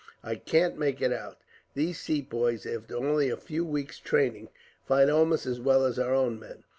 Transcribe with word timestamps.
"I 0.23 0.33
can't 0.33 0.79
make 0.79 0.99
it 0.99 1.13
out. 1.13 1.37
These 1.75 1.99
Sepoys, 1.99 2.65
after 2.65 2.95
only 2.97 3.29
a 3.29 3.37
few 3.37 3.63
weeks' 3.63 3.99
training, 3.99 4.49
fight 4.83 5.11
almost 5.11 5.45
as 5.45 5.61
well 5.61 5.85
as 5.85 5.99
our 5.99 6.11
own 6.15 6.39
men. 6.39 6.63